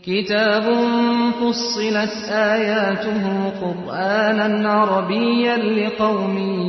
[0.03, 6.59] Kitabun fussilet ayatuhu Kur'anen Arabiyyen liqavmin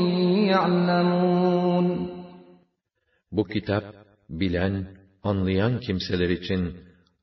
[0.53, 1.87] ya'lemun.
[3.33, 3.85] Bu kitap,
[4.31, 4.87] bilen,
[5.23, 6.77] anlayan kimseler için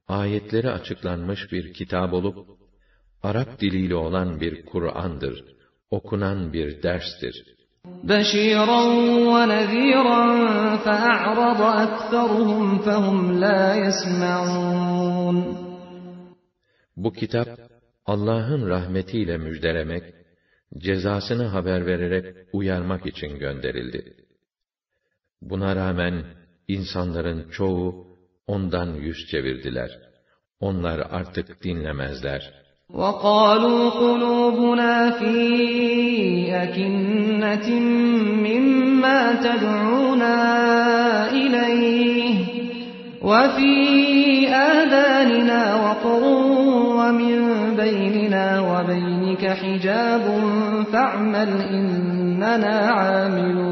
[0.08, 2.38] ayetleri açıklanmış bir kitap olup,
[3.24, 5.55] Arap diliyle olan bir Kur'an'dır,
[5.91, 7.37] okunan bir derstir.
[8.13, 8.83] بشيرا
[9.33, 10.23] ونذيرا
[10.85, 15.37] فأعرض أكثرهم فهم لا يسمعون
[16.97, 17.49] Bu kitap,
[18.07, 20.15] Allah'ın rahmetiyle müjdelemek,
[20.79, 24.15] cezasını haber vererek uyarmak için gönderildi.
[25.43, 26.25] Buna rağmen
[26.69, 29.91] insanların çoğu ondan yüz çevirdiler.
[30.61, 32.55] Onlar artık dinlemezler.
[32.95, 35.37] وقالوا قلوبنا في
[36.55, 37.81] أكنة
[38.47, 40.37] مما تدعونا
[41.33, 42.35] إليه
[43.23, 43.75] وفي
[44.49, 46.23] آذاننا وقر
[46.99, 47.37] ومن
[47.77, 50.25] بيننا وبينك حجاب
[50.93, 53.71] فاعمل إننا عاملون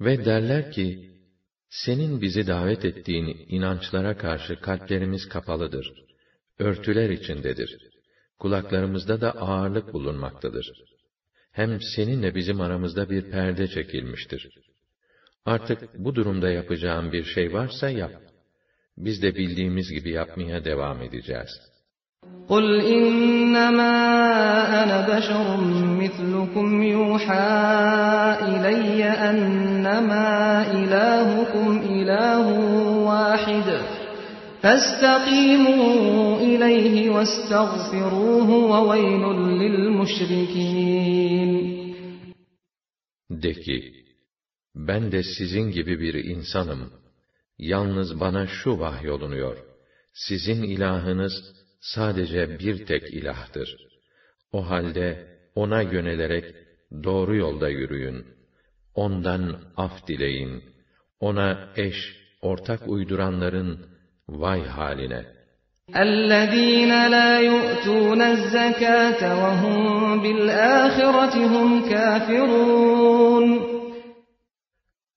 [0.00, 1.10] Ve derler ki,
[1.70, 5.92] senin bizi davet ettiğin inançlara karşı kalplerimiz kapalıdır.
[6.58, 7.78] Örtüler içindedir.
[8.38, 10.72] Kulaklarımızda da ağırlık bulunmaktadır.
[11.52, 14.48] Hem seninle bizim aramızda bir perde çekilmiştir.
[15.44, 18.12] Artık bu durumda yapacağın bir şey varsa yap.
[18.96, 21.50] Biz de bildiğimiz gibi yapmaya devam edeceğiz.
[22.48, 23.94] قل إنما
[24.82, 25.46] أنا بشر
[26.02, 27.50] مثلكم يوحى
[28.48, 30.30] إلي أنما
[30.72, 32.44] إلهكم إله
[33.08, 33.91] واحد
[34.62, 39.24] فاستقيموا إليه واستغفروه وويل
[39.62, 41.08] للمشركين
[43.30, 43.94] De ki,
[44.74, 46.92] ben de sizin gibi bir insanım.
[47.58, 49.56] Yalnız bana şu vahyolunuyor.
[50.12, 51.32] Sizin ilahınız
[51.80, 53.76] sadece bir tek ilahtır.
[54.52, 56.44] O halde ona yönelerek
[57.04, 58.26] doğru yolda yürüyün.
[58.94, 60.64] Ondan af dileyin.
[61.20, 61.96] Ona eş,
[62.42, 63.91] ortak uyduranların
[64.28, 65.38] vay haline.
[65.96, 73.78] الذين لا يؤتون الزكاة وهم بالآخرة هم كافرون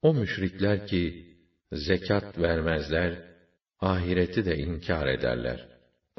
[0.03, 1.25] O müşrikler ki
[1.71, 3.13] zekat vermezler,
[3.79, 5.71] ahireti de inkar ederler.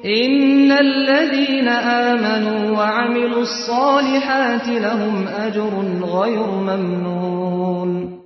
[0.05, 1.69] إن الذين
[2.09, 5.73] آمنوا وعملوا الصالحات لهم أجر
[6.03, 8.23] غير ممنون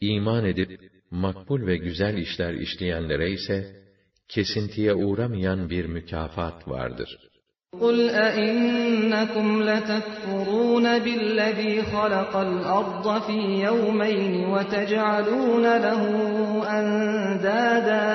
[0.00, 3.84] İman edip makbul ve güzel işler işleyenlere ise
[4.28, 7.18] kesintiye uğramayan bir mükafat vardır.
[7.80, 13.38] قل أئنكم لتكفرون بالذي خلق الأرض في
[13.68, 16.02] يومين وتجعلون له
[16.80, 18.10] أندادا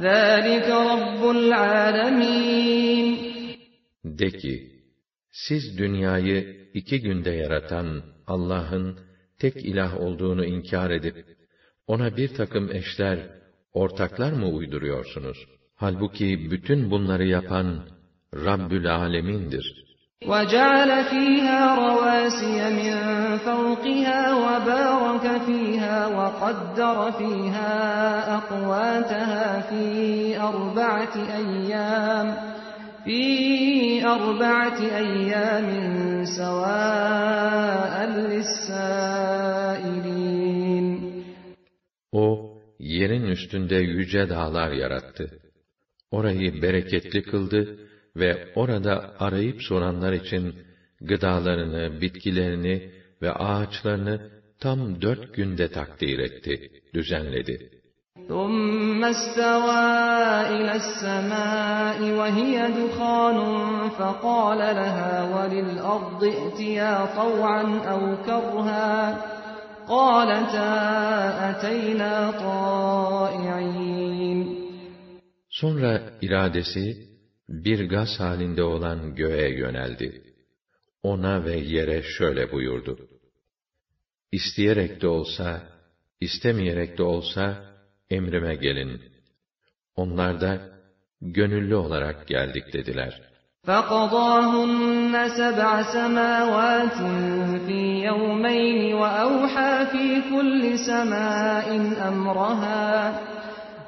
[0.00, 3.08] ذلك رب العالمين
[4.04, 4.54] De ki,
[5.32, 8.98] siz dünyayı iki günde yaratan Allah'ın
[9.38, 11.16] tek ilah olduğunu inkar edip,
[11.88, 13.18] ona bir takım eşler,
[13.72, 15.38] ortaklar mı uyduruyorsunuz?
[15.76, 17.80] Halbuki bütün bunları yapan
[18.34, 19.84] Rabbül Alemin'dir.
[20.26, 22.94] وجعل فيها رواسي من
[23.38, 27.74] فوقها وبارك فيها وقدر فيها
[28.38, 29.84] أقواتها في
[30.40, 32.26] أربعة أيام
[33.04, 33.22] في
[34.06, 35.68] أربعة أيام
[36.38, 39.77] سواء للسائلين
[42.12, 45.38] O, yerin üstünde yüce dağlar yarattı.
[46.10, 47.78] Orayı bereketli kıldı
[48.16, 50.54] ve orada arayıp soranlar için
[51.00, 52.90] gıdalarını, bitkilerini
[53.22, 54.30] ve ağaçlarını
[54.60, 57.70] tam dört günde takdir etti, düzenledi.
[58.28, 59.86] ثم استوى
[60.56, 63.38] إلى السماء وهي دخان
[63.98, 67.62] فقال لها وللأرض ائتيا طوعا
[67.92, 69.37] أو كرها قالتا أتينا طائعين
[75.49, 77.07] Sonra iradesi
[77.49, 80.23] bir gaz halinde olan göğe yöneldi.
[81.03, 83.09] ona ve yere şöyle buyurdu.
[84.31, 85.63] İsteyerek de olsa,
[86.21, 87.75] istemeyerek de olsa,
[88.09, 89.01] emrime gelin.
[89.95, 90.69] Onlar da,
[91.21, 93.21] gönüllü olarak geldik dediler.
[93.64, 96.98] فَقَضَاهُنَّ سَبْعَ سَمَاوَاتٍ
[97.66, 101.68] فِي يَوْمَيْنِ وَأَوْحَى فِي كُلِّ سَمَاءٍ
[102.08, 102.84] أَمْرَهَا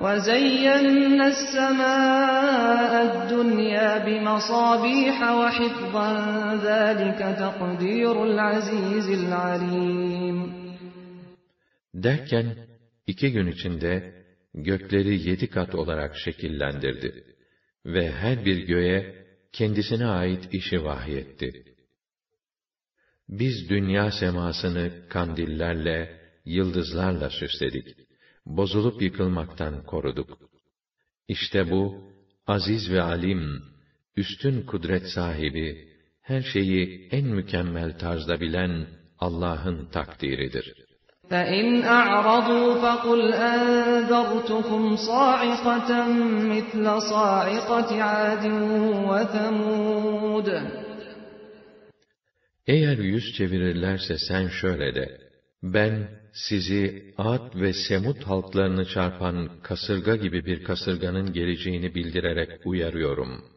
[0.00, 6.08] وَزَيَّنَّا السَّمَاءَ الدُّنْيَا بِمَصَابِيحَ وَحِفْظًا
[6.68, 10.38] ذَٰلِكَ تَقْدِيرُ الْعَزِيزِ الْعَلِيمِ
[11.94, 12.46] Derken,
[13.06, 14.14] iki gün içinde
[14.54, 17.24] gökleri yedi kat olarak şekillendirdi
[17.86, 19.19] ve her bir göğe
[19.53, 21.63] kendisine ait işi vahyetti.
[23.29, 27.87] Biz dünya semasını kandillerle, yıldızlarla süsledik.
[28.45, 30.39] Bozulup yıkılmaktan koruduk.
[31.27, 32.11] İşte bu,
[32.47, 33.63] aziz ve alim,
[34.15, 35.89] üstün kudret sahibi,
[36.21, 38.87] her şeyi en mükemmel tarzda bilen
[39.19, 40.90] Allah'ın takdiridir.''
[41.30, 45.90] فَإِنْ أَعْرَضُوا فَقُلْ أَنذَرْتُكُمْ صَاعِقَةً
[46.52, 48.44] مِثْلَ صَاعِقَةِ عَادٍ
[49.10, 50.48] وَثَمُودَ
[52.66, 55.18] Eğer yüz çevirirlerse sen şöyle de,
[55.62, 63.56] ben sizi Ad ve Semud halklarını çarpan kasırga gibi bir kasırganın geleceğini bildirerek uyarıyorum.''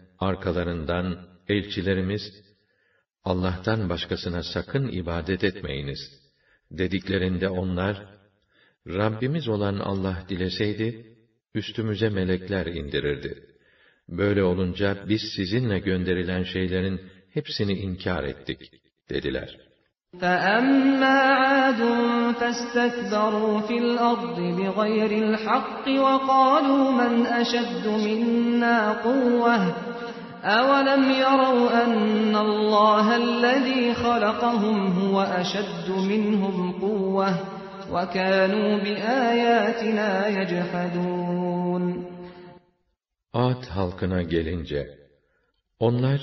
[0.20, 2.22] arkalarından elçilerimiz,
[3.24, 5.98] Allah'tan başkasına sakın ibadet etmeyiniz,
[6.70, 8.06] dediklerinde onlar,
[8.86, 11.16] Rabbimiz olan Allah dileseydi,
[11.54, 13.42] üstümüze melekler indirirdi.
[14.08, 17.00] Böyle olunca biz sizinle gönderilen şeylerin
[17.34, 18.60] hepsini inkar ettik,
[19.10, 19.66] dediler.
[20.20, 21.80] فَأَمَّا عَادٌ
[22.40, 29.60] فَاسْتَكْبَرُوا فِي الْأَرْضِ بِغَيْرِ الْحَقِّ وَقَالُوا مَنْ أَشَدُّ مِنَّا قُوَّةً
[30.44, 37.32] أَوَلَمْ يَرَوْا أَنَّ اللَّهَ الَّذِي خَلَقَهُمْ هُوَ أَشَدُّ مِنْهُمْ قُوَّةً
[37.94, 41.84] وَكَانُوا بِآيَاتِنَا يَجْحَدُونَ
[43.32, 44.98] Ad halkına gelince,
[45.78, 46.20] onlar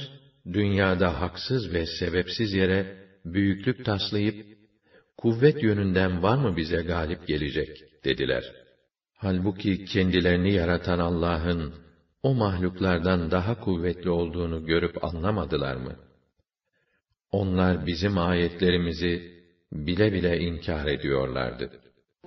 [0.54, 4.46] dünyada haksız ve sebepsiz yere büyüklük taslayıp,
[5.18, 7.70] kuvvet yönünden var mı bize galip gelecek
[8.06, 8.44] dediler.
[9.18, 11.74] Halbuki kendilerini yaratan Allah'ın
[12.24, 15.96] o mahluklardan daha kuvvetli olduğunu görüp anlamadılar mı?
[17.32, 19.34] Onlar bizim ayetlerimizi
[19.72, 21.70] bile bile inkar ediyorlardı.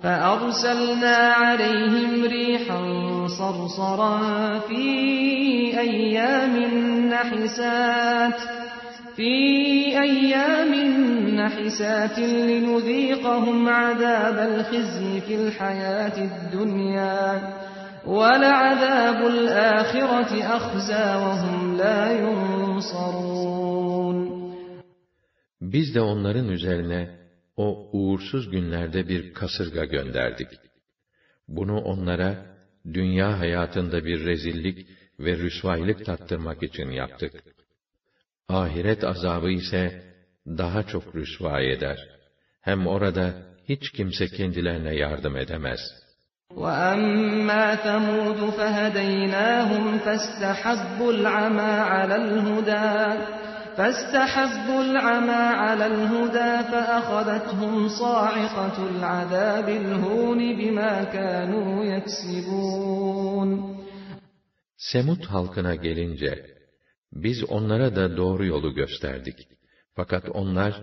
[0.03, 2.79] فَأَرْسَلْنَا عَلَيْهِمْ رِيحًا
[3.39, 4.17] صَرْصَرًا
[4.67, 4.85] فِي
[5.85, 6.55] أَيَّامٍ
[7.13, 8.39] نَحِسَاتٍ
[9.17, 9.33] فِي
[10.05, 10.71] أَيَّامٍ
[11.41, 12.17] نَحِسَاتٍ
[12.49, 17.17] لِنُذِيقَهُمْ عَذَابَ الْخِزْيِ فِي الْحَيَاةِ الدُّنْيَا
[18.07, 24.17] وَلَعَذَابُ الْآخِرَةِ أَخْزَى وَهُمْ لَا يُنصَرُونَ
[25.61, 27.19] Biz de onların üzerine
[27.57, 30.47] o uğursuz günlerde bir kasırga gönderdik.
[31.47, 32.45] Bunu onlara
[32.93, 34.87] dünya hayatında bir rezillik
[35.19, 37.43] ve rüsvaylık tattırmak için yaptık.
[38.49, 40.03] Ahiret azabı ise
[40.47, 42.09] daha çok rüsva eder.
[42.61, 43.33] Hem orada
[43.69, 46.07] hiç kimse kendilerine yardım edemez.''
[46.57, 52.89] وَأَمَّا ثَمُودُ فَهَدَيْنَاهُمْ فَاسْتَحَبُّوا الْعَمَى عَلَى الْهُدَى
[53.77, 63.49] فَاسْتَحَبُّوا الْعَمَى عَلَى الْهُدَى فَأَخَذَتْهُمْ صَاعِقَةُ الْعَذَابِ الْهُونِ بِمَا كَانُوا يَكْسِبُونَ
[64.77, 66.45] Semut halkına gelince,
[67.13, 69.35] biz onlara da doğru yolu gösterdik.
[69.95, 70.73] Fakat onlar,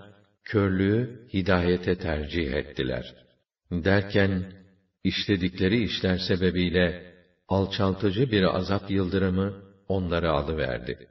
[0.45, 3.15] körlüğü hidayete tercih ettiler.
[3.71, 4.58] Derken,
[5.05, 7.15] işledikleri işler sebebiyle
[7.49, 9.55] alçaltıcı bir azap yıldırımı
[9.89, 11.09] onları alıverdi.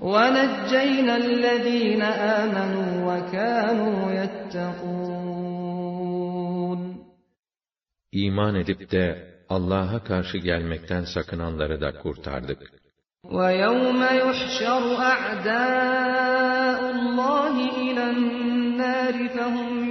[0.00, 2.02] وَنَجَّيْنَا الَّذ۪ينَ
[2.40, 4.02] آمَنُوا وَكَانُوا
[8.12, 12.58] İman edip de Allah'a karşı gelmekten sakınanları da kurtardık.
[13.24, 14.82] وَيَوْمَ يُحْشَرُ
[15.14, 19.85] أَعْدَاءُ اللّٰهِ إِلَى النَّارِ فَهُمْ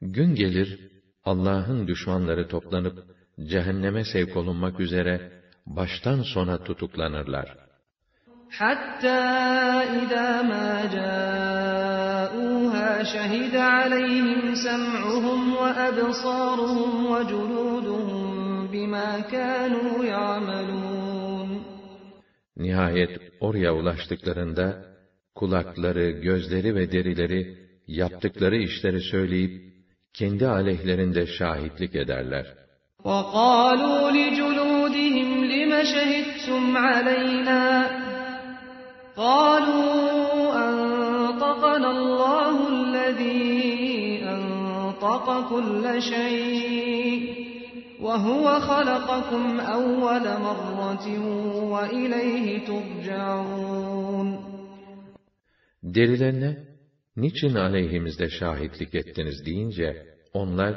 [0.00, 0.90] Gün gelir,
[1.24, 3.04] Allah'ın düşmanları toplanıp,
[3.40, 5.32] cehenneme sevk olunmak üzere,
[5.66, 7.64] baştan sona tutuklanırlar.
[8.62, 9.22] حتى
[10.00, 18.18] إذا ما جاءوها شهد عليهم سمعهم وأبصارهم وجلودهم
[18.72, 20.84] بما كانوا يعملون
[22.56, 24.84] Nihayet oraya ulaştıklarında
[25.34, 29.67] kulakları, gözleri ve derileri yaptıkları işleri söyleyip
[30.13, 32.45] kendi aleyhlerinde şahitlik ederler.
[33.03, 37.63] وَقَالُوا لِجُلُودِهِمْ لِمَ شَهِدتُّمْ عَلَيْنَا
[39.17, 39.89] قَالُوا
[40.67, 47.19] أَنطَقَنَا اللَّهُ الَّذِي أَنطَقَ كُلَّ شَيْءٍ
[48.05, 51.07] وَهُوَ خَلَقَكُمْ أَوَّلَ مَرَّةٍ
[51.73, 54.27] وَإِلَيْهِ تُرْجَعُونَ
[55.83, 56.51] Derilerine,
[57.18, 60.74] niçin aleyhimizde şahitlik ettiniz deyince, onlar,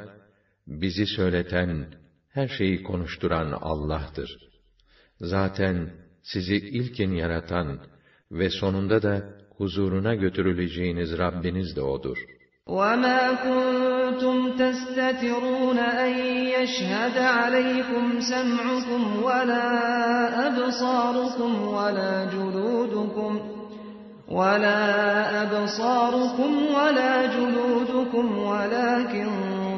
[0.67, 1.87] bizi söyleten,
[2.29, 4.37] her şeyi konuşturan Allah'tır.
[5.19, 5.89] Zaten
[6.23, 7.79] sizi ilkin yaratan
[8.31, 12.17] ve sonunda da huzuruna götürüleceğiniz Rabbiniz de O'dur.
[12.67, 16.13] وَمَا كُنْتُمْ تَسْتَتِرُونَ أَنْ
[16.57, 19.67] يَشْهَدَ عَلَيْكُمْ سَمْعُكُمْ وَلَا
[20.47, 23.50] أَبْصَارُكُمْ وَلَا جُلُودُكُمْ
[24.31, 24.81] وَلَا
[25.43, 29.27] أَبْصَارُكُمْ وَلَا جُلُودُكُمْ وَلَكِنْ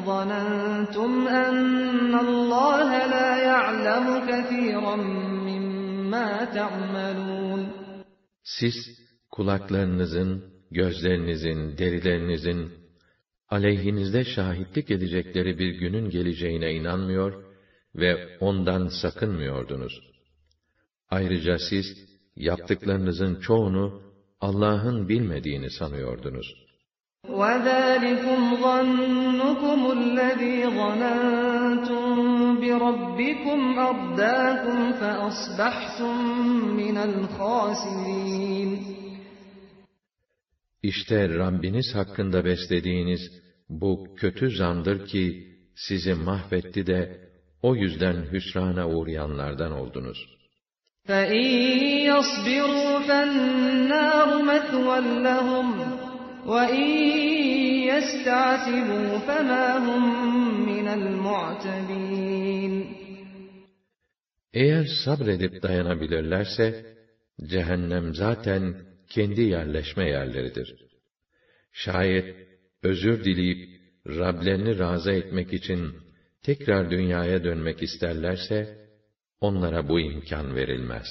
[0.08, 4.96] ظَنَنْتُمْ أَنَّ اللَّهَ لَا يَعْلَمُ كَثِيرًا
[5.48, 7.60] مِّمَّا تَعْمَلُونَ
[8.42, 8.74] Siz
[9.30, 12.70] kulaklarınızın, gözlerinizin, derilerinizin
[13.48, 17.34] aleyhinizde şahitlik edecekleri bir günün geleceğine inanmıyor
[17.94, 20.00] ve ondan sakınmıyordunuz.
[21.10, 21.86] Ayrıca siz
[22.36, 24.03] yaptıklarınızın çoğunu
[24.44, 26.46] Allah'ın bilmediğini sanıyordunuz.
[27.28, 32.04] وَذَٰلِكُمْ ظَنُّكُمُ الَّذ۪ي ظَنَنْتُمْ
[32.62, 36.16] بِرَبِّكُمْ أَرْدَاكُمْ فَأَصْبَحْتُمْ
[36.80, 38.70] مِنَ الْخَاسِرِينَ
[40.82, 43.20] İşte Rabbiniz hakkında beslediğiniz
[43.68, 47.30] bu kötü zandır ki sizi mahvetti de
[47.62, 50.40] o yüzden hüsrana uğrayanlardan oldunuz.
[51.08, 51.46] فَاِنْ
[52.10, 55.68] يَصْبِرُوا فَالنَّارُ مَثْوًى لَهُمْ
[56.52, 56.88] وَاِنْ
[57.90, 60.02] يَسْتَعْتِبُوا فَمَا هُمْ
[60.70, 62.74] مِنَ الْمُعْتَبِينَ
[64.52, 66.96] Eğer sabredip dayanabilirlerse,
[67.46, 68.76] cehennem zaten
[69.08, 70.74] kendi yerleşme yerleridir.
[71.72, 72.36] Şayet
[72.82, 75.94] özür dileyip Rablerini razı etmek için
[76.42, 78.83] tekrar dünyaya dönmek isterlerse,
[79.41, 81.07] onlara bu imkan verilmez.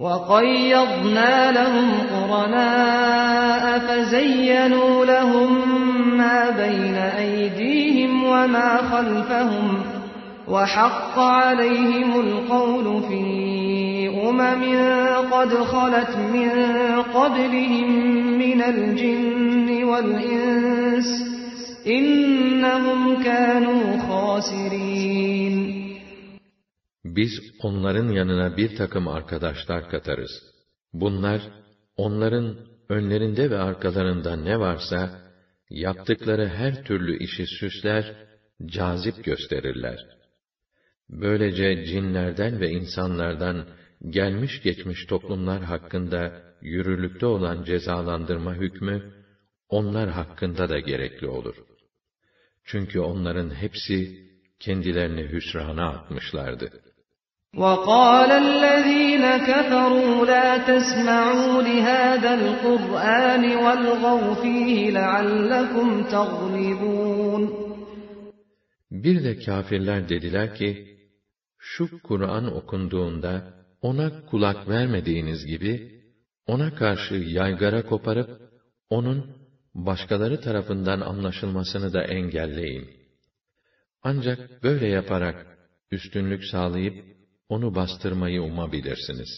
[0.00, 5.50] وَقَيَّضْنَا لَهُمْ قُرَنَاءَ فَزَيَّنُوا لَهُم
[6.16, 9.82] مَّا بَيْنَ أَيْدِيهِمْ وَمَا خَلْفَهُمْ
[10.48, 13.22] وَحَقَّ عَلَيْهِمُ الْقَوْلُ فِي
[14.28, 14.62] أُمَمٍ
[15.32, 16.50] قَدْ خَلَتْ مِن
[17.02, 17.88] قَبْلِهِم
[18.38, 21.08] مِّنَ الْجِنِّ وَالْإِنسِ
[21.86, 25.79] إِنَّهُمْ كَانُوا خَاسِرِينَ
[27.16, 27.30] Biz
[27.62, 30.30] onların yanına bir takım arkadaşlar katarız.
[30.92, 31.42] Bunlar,
[31.96, 32.56] onların
[32.88, 35.20] önlerinde ve arkalarında ne varsa,
[35.70, 38.14] yaptıkları her türlü işi süsler,
[38.66, 39.98] cazip gösterirler.
[41.10, 43.66] Böylece cinlerden ve insanlardan
[44.08, 49.12] gelmiş geçmiş toplumlar hakkında yürürlükte olan cezalandırma hükmü,
[49.68, 51.54] onlar hakkında da gerekli olur.
[52.64, 56.70] Çünkü onların hepsi kendilerini hüsrana atmışlardı.
[57.63, 67.43] وَقَالَ الَّذ۪ينَ كَفَرُوا لَا تَسْمَعُوا لِهَذَا الْقُرْآنِ وَالْغَوْا ف۪يهِ لَعَلَّكُمْ تَغْلِبُونَ
[68.91, 70.97] Bir de kâfirler dediler ki,
[71.57, 76.01] şu Kur'an okunduğunda, ona kulak vermediğiniz gibi,
[76.45, 78.29] ona karşı yaygara koparıp,
[78.89, 79.35] onun
[79.75, 82.89] başkaları tarafından anlaşılmasını da engelleyin.
[84.03, 85.57] Ancak böyle yaparak,
[85.91, 87.08] üstünlük sağlayıp,
[87.50, 89.30] onu bastırmayı umabilirsiniz.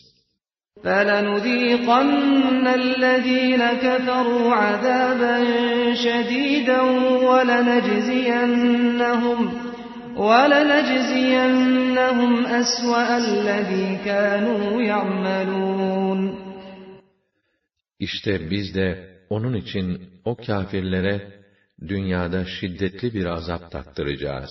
[17.99, 21.43] İşte biz de onun için o kafirlere
[21.89, 24.51] dünyada şiddetli bir azap tattıracağız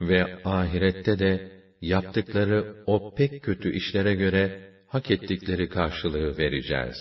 [0.00, 1.50] ve ahirette de
[1.83, 6.97] yaptıkları o pek kötü işlere göre hak ettikleri karşılığı vereceğiz.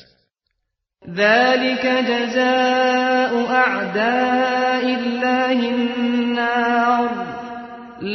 [1.07, 7.11] ذَٰلِكَ جَزَاءُ أَعْدَاءِ اللّٰهِ النَّارِ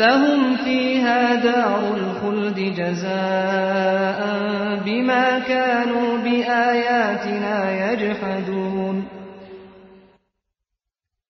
[0.01, 4.20] لَهُمْ ف۪يهَا دَارُ الخلد جزاء
[4.86, 8.98] بما كانوا بآياتنا يجحدون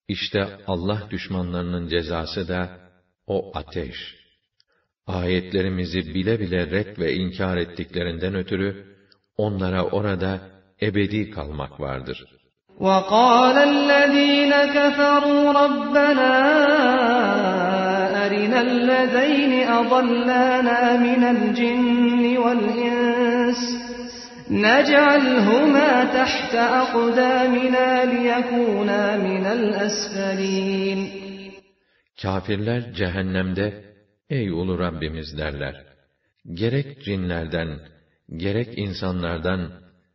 [0.07, 2.69] İşte Allah düşmanlarının cezası da
[3.27, 3.95] o ateş.
[5.07, 8.85] Ayetlerimizi bile bile red ve inkar ettiklerinden ötürü
[9.37, 10.39] onlara orada
[10.81, 12.25] ebedi kalmak vardır.
[12.79, 16.33] وَقَالَ الَّذ۪ينَ كَفَرُوا رَبَّنَا
[18.25, 23.61] أَرِنَا الَّذَيْنِ أَضَلَّانَا مِنَ الْجِنِّ وَالْإِنسِ
[24.49, 30.99] نَجْعَلْهُمَا تَحْتَ أَقْدَامِنَا لِيَكُونَا مِنَ الْأَسْفَلِينَ
[32.21, 33.67] Kafirler cehennemde,
[34.29, 35.85] ey ulu Rabbimiz derler.
[36.53, 37.79] Gerek cinlerden,
[38.37, 39.71] gerek insanlardan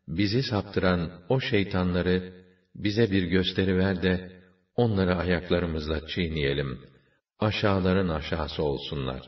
[0.08, 2.32] bizi saptıran o şeytanları
[2.75, 4.30] bize bir gösteri ver de
[4.76, 6.78] onları ayaklarımızla çiğneyelim.
[7.40, 9.20] Aşağıların aşağısı olsunlar.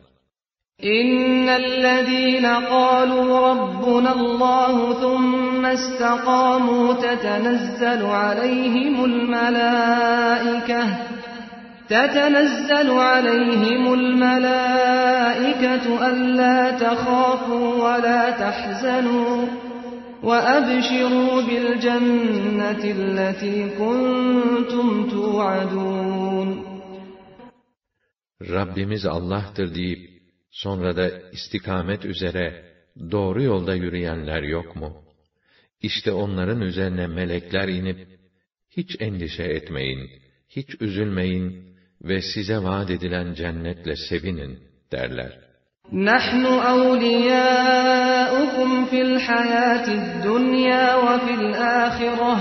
[0.82, 10.84] İnnellezîne قَالُوا رَبُّنَا اللّٰهُ ثُمَّ اسْتَقَامُوا تَتَنَزَّلُ عَلَيْهِمُ الْمَلَائِكَةُ
[11.88, 19.46] تتنزل عليهم الملائكة ألا تخافوا ولا تحزنوا
[20.22, 26.70] وَأَبْشِرُوا بِالْجَنَّةِ الَّتِي كُنْتُمْ تُوعَدُونَ
[28.40, 32.64] Rabbimiz Allah'tır deyip, sonra da istikamet üzere
[33.10, 35.04] doğru yolda yürüyenler yok mu?
[35.82, 38.08] İşte onların üzerine melekler inip,
[38.70, 40.10] hiç endişe etmeyin,
[40.48, 41.73] hiç üzülmeyin
[42.04, 44.58] ve size vaat edilen cennetle sevinin
[44.92, 45.50] derler.
[45.92, 52.36] نحن أولياؤكم في الحياة الدنيا وفي الآخرة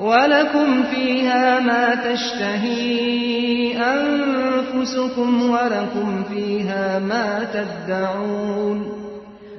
[0.00, 8.78] ولكم فيها ما تشتهي أنفسكم ولكم فيها ما تدعون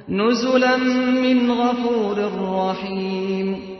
[0.08, 0.76] نزلا
[1.24, 2.16] من غفور
[2.58, 3.70] رحيم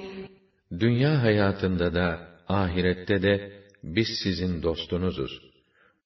[0.81, 2.19] Dünya hayatında da
[2.49, 3.53] ahirette de
[3.85, 5.41] biz sizin dostunuzuz.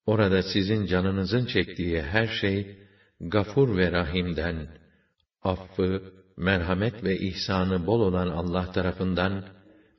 [0.06, 2.76] Orada sizin canınızın çektiği her şey
[3.20, 4.68] Gafur ve Rahim'den,
[5.42, 6.02] affı,
[6.36, 9.44] merhamet ve ihsanı bol olan Allah tarafından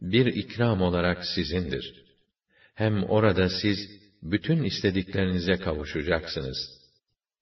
[0.01, 2.05] bir ikram olarak sizindir.
[2.75, 3.77] Hem orada siz
[4.23, 6.57] bütün istediklerinize kavuşacaksınız.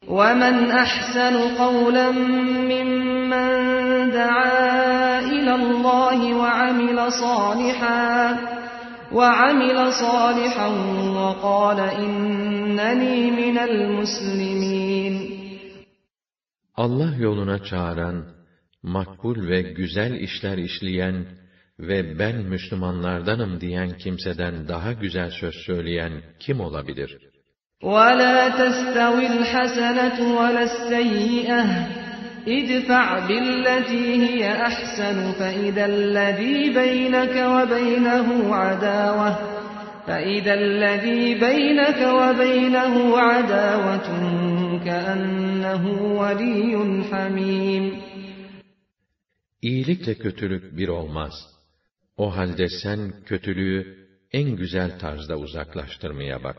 [0.08, 2.08] وَمَنْ أَحْسَنُ قَوْلًا
[2.72, 3.50] مِّمَّنْ
[4.20, 8.04] دَعَا إِلَى اللَّهِ وَعَمِلَ صَالِحًا
[9.12, 10.68] وَعَمِلَ صَالِحًا
[11.18, 15.16] وَقَالَ إِنَّنِي مِنَ الْمُسْلِمِينَ
[16.76, 18.26] Allah yoluna çağıran,
[18.84, 21.26] makbul ve güzel işler işleyen
[21.80, 27.18] ve ben Müslümanlardanım diyen kimseden daha güzel söz söyleyen kim olabilir?
[27.82, 32.07] وَلَا تَسْتَوِي الْحَسَنَةُ وَلَا السَّيِّئَةُ
[32.48, 39.34] اِدْفَعْ بِالَّتِي هِيَ أَحْسَنُ فَإِذَا الَّذ۪ي بَيْنَكَ وَبَيْنَهُ عَدَاوَةٌ
[40.08, 42.96] فَإِذَا الَّذ۪ي بَيْنَكَ وَبَيْنَهُ
[43.30, 44.08] عَدَاوَةٌ
[44.88, 45.84] كَأَنَّهُ
[46.20, 46.74] وَلِيٌّ
[47.12, 47.86] حَمِيمٌ
[49.62, 51.34] İyilikle kötülük bir olmaz.
[52.18, 56.58] O halde sen kötülüğü en güzel tarzda uzaklaştırmaya bak.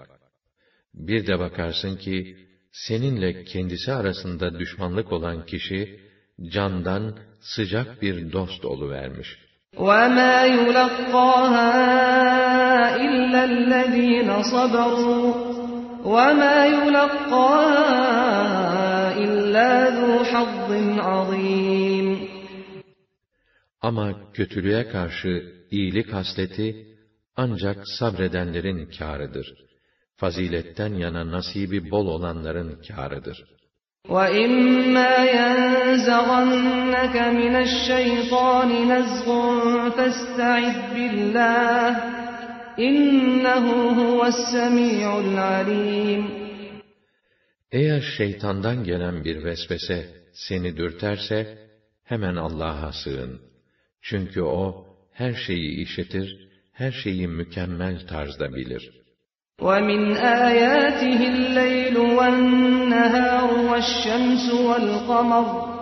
[0.94, 2.36] Bir de bakarsın ki,
[2.72, 6.00] seninle kendisi arasında düşmanlık olan kişi,
[6.54, 9.38] candan sıcak bir dost oluvermiş.
[9.76, 11.70] وَمَا يُلَقَّاهَا
[13.06, 15.28] إِلَّا الَّذ۪ينَ صَبَرُوا
[16.14, 18.04] وَمَا يُلَقَّاهَا
[19.24, 20.70] إِلَّا ذُو حَظٍّ
[21.08, 22.08] عَظِيمٍ
[23.80, 26.86] Ama kötülüğe karşı iyilik hasleti
[27.36, 29.54] ancak sabredenlerin kârıdır.
[30.18, 33.44] Faziletten yana nasibi bol olanların kârıdır.
[34.08, 39.28] وَإِمَّا يَنزَغَنَّكَ مِنَ الشَّيْطَانِ نَزْغٌ
[39.96, 42.14] فَاسْتَعِذْ بِاللّٰهِ
[42.76, 46.24] İnnehu huves-semi'ul alim.
[47.72, 51.58] Eğer şeytandan gelen bir vesvese seni dürterse
[52.04, 53.40] hemen Allah'a sığın.
[54.02, 58.97] Çünkü o her şeyi işitir, her şeyi mükemmel tarzda bilir.
[59.60, 65.74] وَمِنْ آيَاتِهِ اللَّيْلُ وَالنَّهَارُ وَالشَّمْسُ وَالْقَمَرُ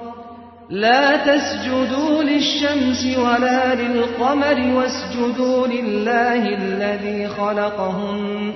[0.70, 8.52] لا تسجدوا للشمس ولا للقمر واسجدوا لله الذي خلقهن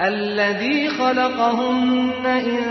[0.00, 2.64] الذي خلقهن إن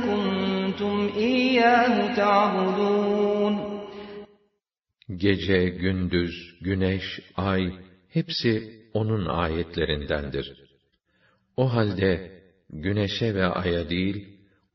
[0.00, 3.72] كنتم إياه تعبدون
[5.08, 7.72] Gece, gündüz, güneş, ay
[8.08, 8.52] hepsi
[8.94, 10.65] onun ayetlerindendir.
[11.56, 14.28] O halde güneşe ve aya değil,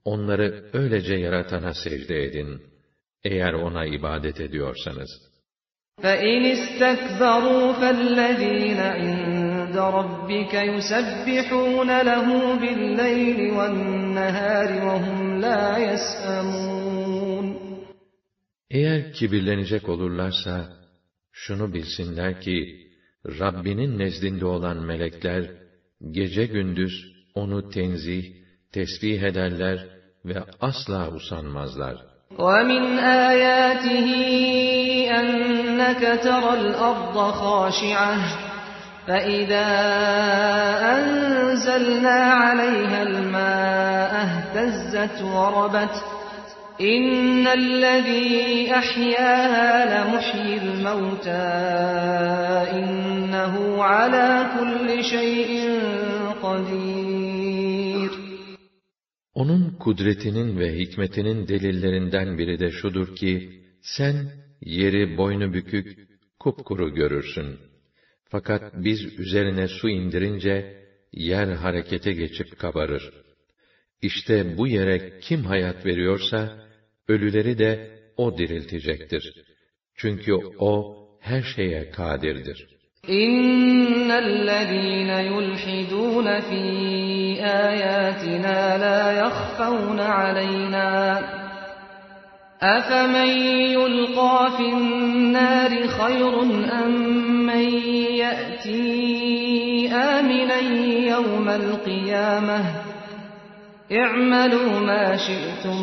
[0.05, 2.61] onları öylece yaratana secde edin,
[3.23, 5.09] eğer ona ibadet ediyorsanız.
[6.03, 12.27] فَاِنْ اسْتَكْبَرُوا فَالَّذ۪ينَ عِنْدَ رَبِّكَ يُسَبِّحُونَ لَهُ
[12.61, 17.47] بِاللَّيْلِ وَالنَّهَارِ وَهُمْ لَا يَسْأَمُونَ
[18.69, 20.73] Eğer kibirlenecek olurlarsa,
[21.31, 22.87] şunu bilsinler ki,
[23.25, 25.60] Rabbinin nezdinde olan melekler,
[26.11, 26.93] gece gündüz
[27.35, 28.23] onu tenzih,
[28.71, 29.87] tesbih ederler
[30.25, 31.95] ve asla usanmazlar.
[32.37, 32.83] وَمِنْ
[33.29, 34.07] آيَاتِهِ
[35.19, 38.17] أَنَّكَ تَرَى الْأَرْضَ خَاشِعَةً
[39.07, 39.67] فَإِذَا
[40.95, 46.10] أَنزَلْنَا عَلَيْهَا الْمَاءَ اهْتَزَّتْ وَرَبَتْ
[46.81, 51.45] إِنَّ الَّذِي أَحْيَاهَا لَمُحْيِي الْمَوْتَى
[52.79, 53.53] إِنَّهُ
[53.93, 55.51] عَلَى كُلِّ شَيْءٍ
[56.43, 58.11] قَدِيرٌ
[59.33, 64.15] Onun kudretinin ve hikmetinin delillerinden biri de şudur ki, sen
[64.61, 66.09] yeri boynu bükük,
[66.39, 67.59] kupkuru görürsün.
[68.29, 73.20] Fakat biz üzerine su indirince, yer harekete geçip kabarır.
[74.01, 76.67] İşte bu yere kim hayat veriyorsa,
[77.07, 79.33] ölüleri de o diriltecektir.
[79.95, 82.67] Çünkü o her şeye kadirdir.
[83.07, 91.37] İnnellezîne yulhidûne fî âyâtinâ lâ yakhfawne aleynâ
[92.61, 93.29] أَفَمَنْ
[93.77, 96.33] يُلْقَى فِي النَّارِ خَيْرٌ
[96.81, 96.91] أَمْ
[97.49, 97.65] مَنْ
[98.23, 98.85] يَأْتِي
[99.93, 100.59] آمِنًا
[101.13, 102.80] يَوْمَ الْقِيَامَةِ
[103.91, 105.79] اِعْمَلُوا مَا شِئْتُمْ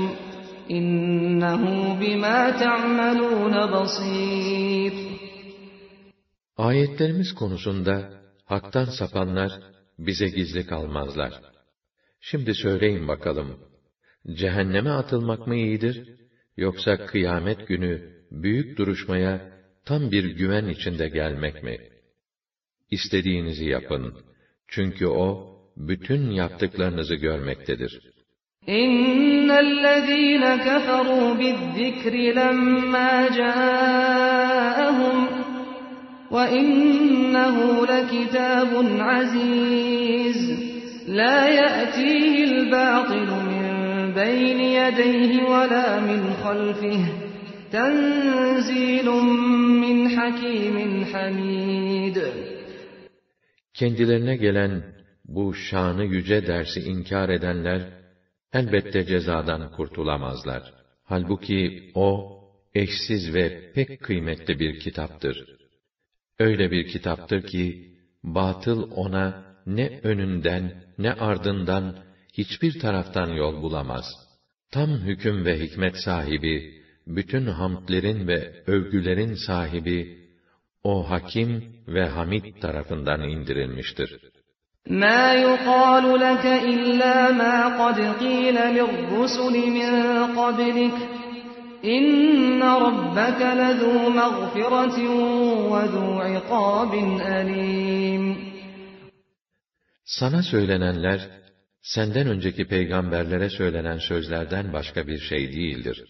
[0.70, 1.62] اِنَّهُ
[2.00, 4.94] بِمَا تَعْمَلُونَ بَصِيرٌ
[6.56, 9.52] Ayetlerimiz konusunda haktan sapanlar
[9.98, 11.32] bize gizli kalmazlar.
[12.20, 13.58] Şimdi söyleyin bakalım,
[14.32, 16.08] cehenneme atılmak mı iyidir,
[16.56, 19.52] yoksa kıyamet günü büyük duruşmaya
[19.84, 21.78] tam bir güven içinde gelmek mi?
[22.90, 24.14] İstediğinizi yapın.
[24.68, 25.47] Çünkü o,
[25.78, 28.00] bütün yaptıklarınızı görmektedir.
[28.66, 35.18] İnnellezîne keferû bizzikri lemmâ câehum
[36.32, 40.40] ve innehu lekitâbun azîz
[41.08, 43.64] la ye'tîhil bâtilu min
[44.14, 47.02] بين يديه ولا من خلفه
[47.72, 49.08] تنزيل
[49.82, 52.18] من حكيم حميد
[53.74, 54.82] Kendilerine gelen
[55.35, 57.81] bu şanı yüce dersi inkar edenler
[58.53, 60.73] elbette cezadan kurtulamazlar.
[61.03, 62.39] Halbuki o
[62.75, 65.45] eşsiz ve pek kıymetli bir kitaptır.
[66.39, 71.95] Öyle bir kitaptır ki batıl ona ne önünden ne ardından
[72.33, 74.05] hiçbir taraftan yol bulamaz.
[74.71, 80.19] Tam hüküm ve hikmet sahibi, bütün hamdlerin ve övgülerin sahibi,
[80.83, 84.28] o hakim ve hamid tarafından indirilmiştir.
[84.90, 89.90] مَا يُقَالُ لَكَ إِلَّا مَا قَدْ قِيلَ لِلرُّسُلِ مِنْ
[90.40, 90.96] قَبْلِكَ
[91.84, 94.98] إِنَّ رَبَّكَ لَذُو مَغْفِرَةٍ
[95.72, 98.36] وَذُو عِقَابٍ أَلِيمٍ
[100.04, 101.20] Sana söylenenler,
[101.82, 106.04] senden önceki peygamberlere söylenen sözlerden başka bir şey değildir.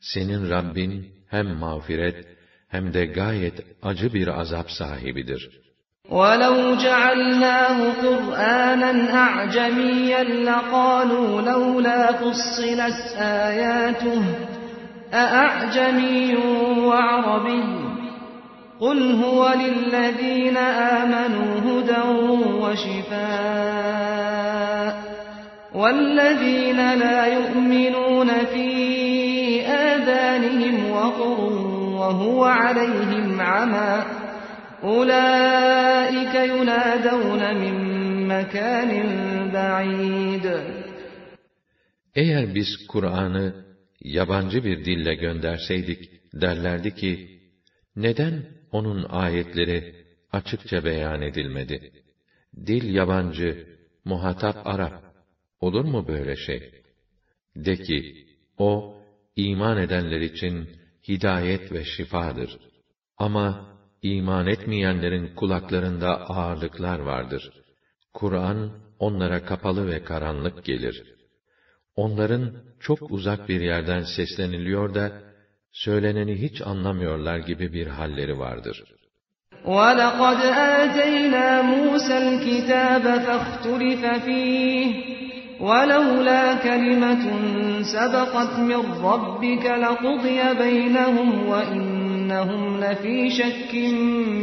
[0.00, 2.26] Senin Rabbin hem mağfiret
[2.68, 5.62] hem de gayet acı bir azap sahibidir.
[6.11, 14.21] وَلَوْ جَعَلْنَاهُ قُرْآنًا أَعْجَمِيًّا لَقَالُوا لَوْلَا فُصِّلَتْ آيَاتُهُ
[15.13, 16.35] أَأَعْجَمِيٌّ
[16.79, 17.63] وَعَرَبِيٌّ
[18.79, 22.01] قُلْ هُوَ لِلَّذِينَ آمَنُوا هُدًى
[22.63, 24.07] وَشِفَاءٌ
[25.75, 31.39] وَالَّذِينَ لَا يُؤْمِنُونَ فِي آذَانِهِمْ وَقْرٌ
[31.99, 34.16] وَهُوَ عَلَيْهِمْ عَمًى
[34.82, 37.74] أُولَٰئِكَ يُنَادَوْنَ مِنْ
[38.32, 38.90] مَكَانٍ
[39.52, 40.46] بَعِيدٍ
[42.14, 43.64] Eğer biz Kur'an'ı
[44.00, 47.40] yabancı bir dille gönderseydik, derlerdi ki,
[47.96, 49.94] neden onun ayetleri
[50.32, 51.92] açıkça beyan edilmedi?
[52.66, 53.66] Dil yabancı,
[54.04, 55.02] muhatap Arap.
[55.60, 56.72] Olur mu böyle şey?
[57.56, 58.26] De ki,
[58.58, 58.96] o,
[59.36, 60.68] iman edenler için
[61.08, 62.58] hidayet ve şifadır.
[63.18, 63.72] Ama
[64.06, 67.50] iman etmeyenlerin kulaklarında ağırlıklar vardır.
[68.14, 71.02] Kur'an onlara kapalı ve karanlık gelir.
[71.96, 75.12] Onların çok uzak bir yerden sesleniliyor da
[75.72, 78.84] söyleneni hiç anlamıyorlar gibi bir halleri vardır.
[79.64, 80.40] وَلَقَدْ
[80.80, 84.86] آتَيْنَا مُوسَى الْكِتَابَ فَاخْتُلِفَ فِيهِ
[85.68, 87.24] وَلَوْلَا كَلِمَةٌ
[87.94, 91.28] سَبَقَتْ مِنْ رَبِّكَ لَقُضِيَ بَيْنَهُمْ
[92.26, 93.72] وَإِنَّهُمْ لَفِي شَكٍّ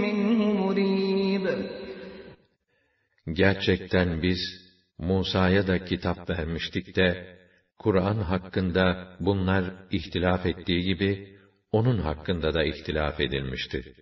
[0.04, 1.46] مِّنْهُ مُرِيبٍ
[3.34, 4.40] Gerçekten biz
[4.98, 7.38] Musa'ya da kitap vermiştik de
[7.78, 11.38] Kur'an hakkında bunlar ihtilaf ettiği gibi
[11.72, 13.94] onun hakkında da ihtilaf edilmişti.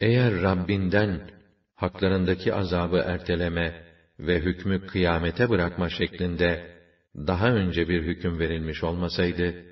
[0.00, 1.30] Eğer Rabbinden
[1.74, 3.84] haklarındaki azabı erteleme
[4.18, 6.76] ve hükmü kıyamete bırakma şeklinde
[7.16, 9.64] daha önce bir hüküm verilmiş olmasaydı,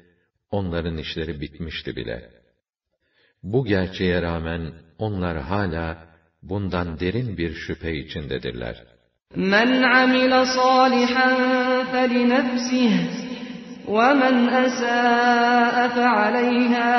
[0.50, 2.39] onların işleri bitmişti bile.
[3.43, 5.97] Bu gerçeğe rağmen onlar hala
[6.43, 8.83] bundan derin bir şüphe içindedirler.
[10.45, 12.93] Salihan felinefsih
[13.87, 16.91] ve men esâe fealeyhâ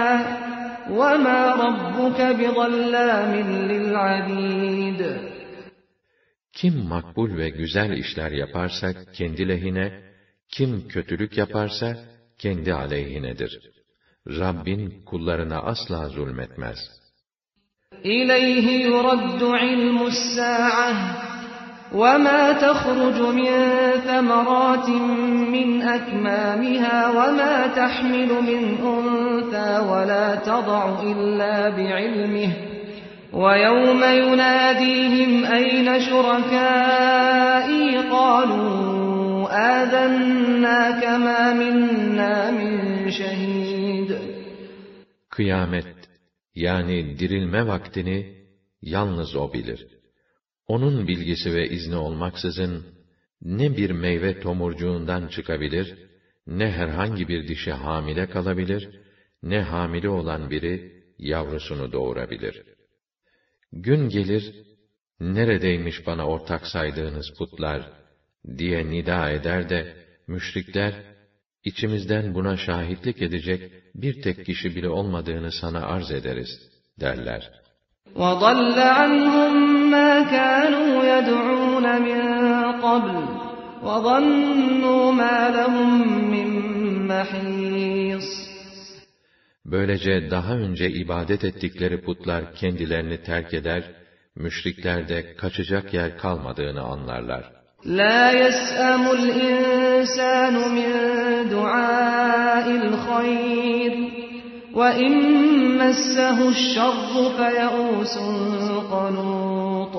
[0.90, 5.00] ve mâ rabbuke bigallâmin lil'abîd.
[6.52, 10.00] Kim makbul ve güzel işler yaparsa kendi lehine,
[10.48, 11.96] kim kötülük yaparsa
[12.38, 13.72] kendi aleyhinedir.
[14.28, 16.78] Rabbin kullarına asla zulmetmez.
[18.04, 21.22] İleyhi yuraddu ilmus sa'ah
[21.94, 23.50] وَمَا تَخْرُجُ مِنْ
[24.06, 24.88] ثَمَرَاتٍ
[25.56, 32.50] مِنْ أَكْمَامِهَا وَمَا تَحْمِلُ مِنْ أُنْثَى وَلَا تَضَعُ إِلَّا بِعِلْمِهِ
[33.32, 39.48] وَيَوْمَ يُنَادِيهِمْ أَيْنَ شُرَكَائِي قَالُوا
[39.82, 43.71] آذَنَّاكَ مَا مِنَّا مِنْ شَهِيدٍ
[45.32, 45.86] Kıyamet,
[46.54, 48.26] yani dirilme vaktini
[48.82, 49.86] yalnız O bilir.
[50.66, 52.86] Onun bilgisi ve izni olmaksızın,
[53.42, 55.94] ne bir meyve tomurcuğundan çıkabilir,
[56.46, 58.88] ne herhangi bir dişi hamile kalabilir,
[59.42, 60.82] ne hamile olan biri
[61.18, 62.72] yavrusunu doğurabilir.''
[63.72, 64.54] Gün gelir,
[65.20, 67.90] neredeymiş bana ortak saydığınız putlar,
[68.58, 69.88] diye nida eder de,
[70.26, 70.94] müşrikler,
[71.63, 73.61] içimizden buna şahitlik edecek
[73.95, 76.49] bir tek kişi bile olmadığını sana arz ederiz,
[76.99, 77.51] derler.
[78.15, 79.53] وَضَلَّ عَنْهُمْ
[79.95, 82.19] مَا كَانُوا يَدْعُونَ مِنْ
[82.85, 83.15] قَبْلِ
[83.87, 85.91] وَظَنُّوا مَا لَهُمْ
[86.33, 86.49] مِنْ
[87.11, 88.27] مَحِيصٍ
[89.65, 93.83] Böylece daha önce ibadet ettikleri putlar kendilerini terk eder,
[94.35, 97.51] müşrikler de kaçacak yer kalmadığını anlarlar.
[97.85, 99.27] La yes'amul
[100.01, 100.91] insanu min
[101.53, 103.93] du'ail hayr
[104.77, 105.15] ve in
[105.79, 108.35] messehu'ş-şerru feyausun
[108.91, 109.95] qanut.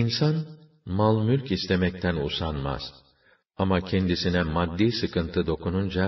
[0.00, 0.36] İnsan
[0.98, 2.82] mal mülk istemekten usanmaz.
[3.56, 6.04] Ama kendisine maddi sıkıntı dokununca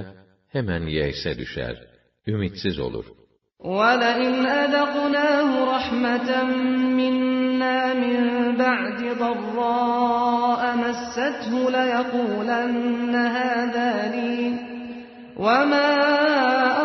[0.49, 1.77] hemen yeyse düşer
[2.27, 3.07] ümitsiz olur.
[3.61, 6.29] وَلَئِنْ أَذَقْنَاهُ رَحْمَةً
[7.62, 14.54] مِنَّا مِنْ بَعْدِ ضَرَّاءَ مَسَّتْهُ لَيَقُولَنَّ هَذَا لِي
[15.38, 15.90] وَمَا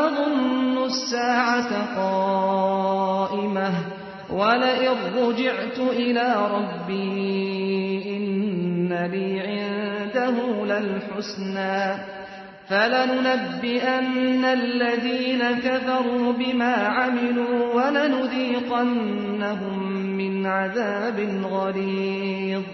[0.06, 3.70] أَظُنُّ السَّاعَةَ قَائِمَةً
[4.30, 10.36] وَلَئِنْ رُجِعْتُ إِلَى رَبِّي إِنَّ لِي عِندَهُ
[10.66, 12.15] لَلْحُسْنَى
[12.71, 19.77] فَلَنُنَبِّئَنَّ الَّذ۪ينَ كَفَرُوا بِمَا عَمِلُوا وَلَنُذ۪يقَنَّهُمْ
[20.21, 21.17] مِنْ عَذَابٍ
[21.56, 22.65] غَلِيظٍ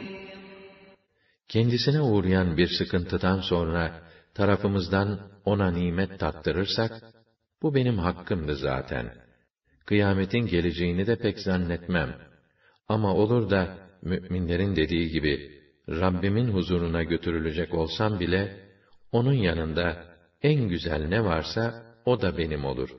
[1.48, 4.02] Kendisine uğrayan bir sıkıntıdan sonra
[4.34, 6.92] tarafımızdan ona nimet tattırırsak,
[7.62, 9.14] bu benim hakkımdı zaten.
[9.86, 12.16] Kıyametin geleceğini de pek zannetmem.
[12.88, 15.52] Ama olur da müminlerin dediği gibi
[15.90, 18.68] Rabbimin huzuruna götürülecek olsam bile
[19.12, 20.04] onun yanında
[20.42, 22.90] en güzel ne varsa o da benim olur.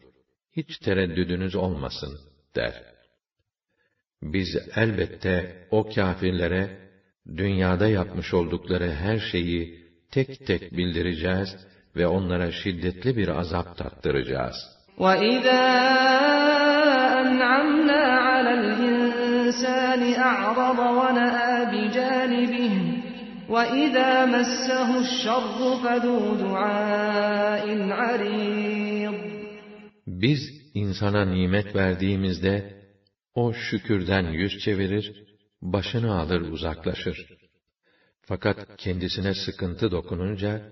[0.57, 2.18] Hiç tereddüdünüz olmasın
[2.57, 2.74] der.
[4.22, 6.88] Biz elbette o kâfirlere
[7.37, 11.57] dünyada yapmış oldukları her şeyi tek tek bildireceğiz
[11.96, 14.57] ve onlara şiddetli bir azap tattıracağız.
[14.98, 15.64] وَإِذَا
[17.22, 21.41] أَنْعَمْنَا عَلَى الْإِنْسَانِ أَعْرَضَ وَنَأَى بِجَانِبِهِ
[23.54, 27.64] وَإِذَا مَسَّهُ الشَّرُّ فَذُو دُعَاءٍ
[28.00, 29.14] عَرِيضٍ
[30.07, 30.40] Biz
[30.74, 32.54] insana nimet verdiğimizde
[33.35, 35.24] o şükürden yüz çevirir,
[35.62, 37.26] başını alır uzaklaşır.
[38.22, 40.62] Fakat kendisine sıkıntı dokununca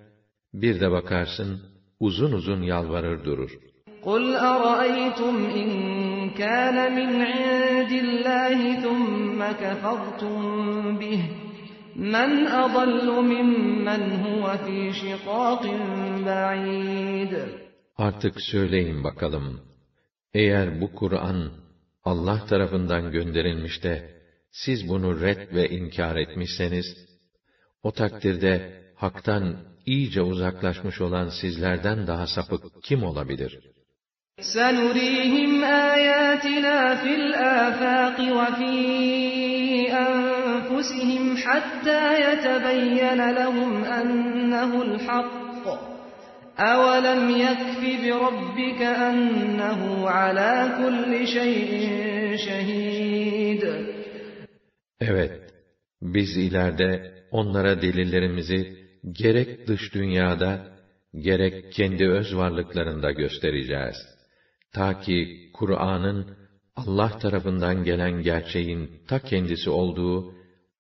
[0.55, 1.63] bir de bakarsın
[2.01, 3.51] uzun uzun yalvarır durur.
[4.07, 5.71] قُلْ أَرَأَيْتُمْ إِنْ
[6.41, 10.39] كَانَ مِنْ عِنْدِ اللّٰهِ ثُمَّ كَفَرْتُمْ
[11.01, 11.23] بِهِ
[11.95, 15.83] Men adallu mimmen huve fî şikâkin
[16.27, 17.33] ba'id.
[17.97, 19.61] Artık söyleyin bakalım.
[20.35, 21.51] Eğer bu Kur'an
[22.05, 24.11] Allah tarafından gönderilmiş de
[24.51, 26.87] siz bunu red ve inkar etmişseniz
[27.83, 29.57] O takdirde haktan
[29.87, 33.61] iyice uzaklaşmış olan sizlerden daha sapık kim olabilir?
[34.55, 35.53] سَنُرِيهِمْ
[35.95, 38.77] آيَاتِنَا فِي الْآفَاقِ وَفِي
[40.81, 45.65] أَنفُسِهِمْ حَتَّى يَتَبَيَّنَ لَهُمْ أَنَّهُ الْحَقُّ
[46.73, 49.81] أَوَلَمْ يَكْفِ بِرَبِّكَ أَنَّهُ
[50.19, 51.73] عَلَى كُلِّ شَيْءٍ
[52.47, 53.63] شَهِيدٌ
[55.01, 55.33] Evet,
[56.03, 58.77] biz ileride onlara delillerimizi
[59.13, 60.67] gerek dış dünyada,
[61.15, 63.97] gerek kendi öz varlıklarında göstereceğiz.
[64.73, 66.37] Ta ki Kur'an'ın
[66.77, 70.35] Allah tarafından gelen gerçeğin ta kendisi olduğu,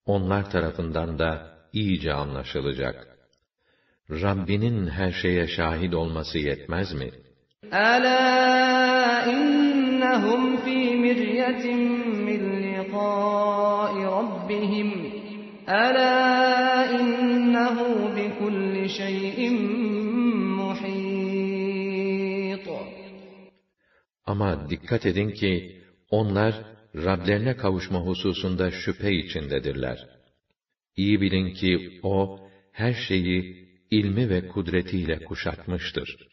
[0.05, 3.07] onlar tarafından da iyice anlaşılacak.
[4.09, 7.11] Rabbinin her şeye şahit olması yetmez mi?
[7.71, 11.79] Ala innahum fi miryatin
[12.27, 14.91] min liqa'i rabbihim.
[15.67, 19.61] Ala innehu bi kulli şeyin
[20.59, 21.11] muhit.
[24.25, 30.07] Ama dikkat edin ki onlar Rablerine kavuşma hususunda şüphe içindedirler.
[30.95, 32.37] İyi bilin ki O,
[32.71, 36.30] her şeyi ilmi ve kudretiyle kuşatmıştır.